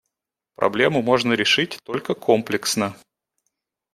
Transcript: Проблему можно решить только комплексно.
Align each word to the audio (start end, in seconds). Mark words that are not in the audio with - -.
Проблему 0.55 1.03
можно 1.03 1.33
решить 1.33 1.77
только 1.83 2.15
комплексно. 2.15 2.97